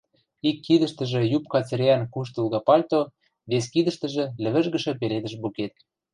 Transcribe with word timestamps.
Ик 0.49 0.57
кидӹштӹжӹ– 0.65 1.21
юбка 1.37 1.59
цӹреӓн 1.67 2.03
куштылгы 2.13 2.59
пальто, 2.67 3.01
вес 3.49 3.65
кидӹштӹжӹ– 3.73 4.25
лӹвӹжгӹшӹ 4.43 4.91
пеледӹш 4.99 5.33
букет. 5.41 5.73